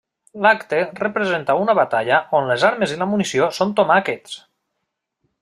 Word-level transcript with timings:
L'acte 0.43 0.77
representa 0.99 1.55
una 1.65 1.75
batalla 1.81 2.21
on 2.39 2.49
les 2.53 2.65
armes 2.71 2.95
i 2.95 2.99
la 3.03 3.09
munició 3.13 3.51
són 3.59 3.77
tomàquets. 3.83 4.41